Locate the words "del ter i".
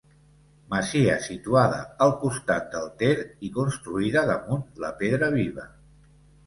2.73-3.53